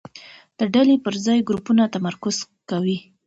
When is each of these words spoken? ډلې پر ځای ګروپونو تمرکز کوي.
ډلې 0.73 0.95
پر 1.05 1.13
ځای 1.25 1.39
ګروپونو 1.49 1.83
تمرکز 1.95 2.37
کوي. 2.69 2.97